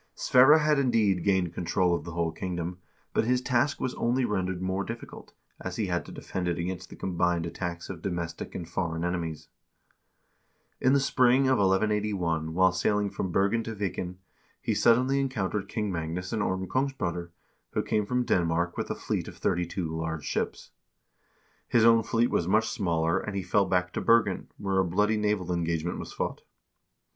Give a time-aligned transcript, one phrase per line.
[0.15, 2.79] Sverre had indeed gained control of the whole kingdom,
[3.13, 6.89] but his task was only rendered more difficult, as he had to defend it against
[6.89, 9.47] the combined attacks of domestic and foreign enemies.
[10.79, 14.15] In the spring of 1181, while sailing from Bergen to Viken,
[14.59, 17.29] he suddenly encountered King Magnus and Orm Kongsbroder,
[17.73, 20.71] who came from Denmark, with a fleet of thirty two large ships.1
[21.67, 25.17] His own fleet was much smaller, and he fell back to Bergen, where a bloody
[25.17, 26.41] naval engagement was fought.